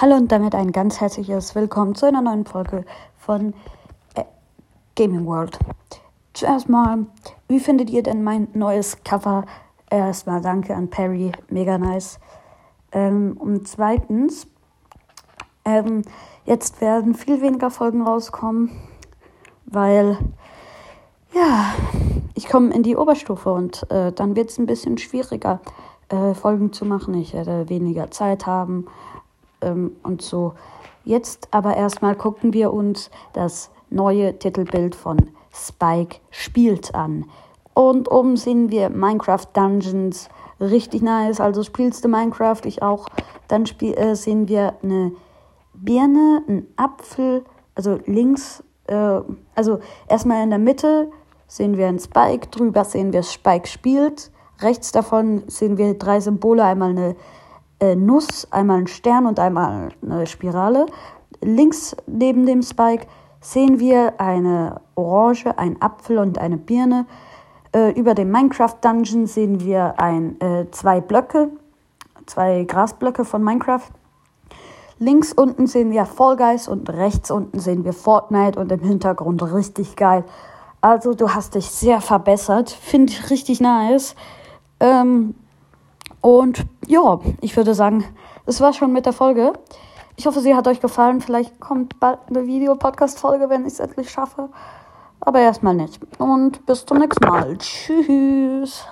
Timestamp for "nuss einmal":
57.96-58.78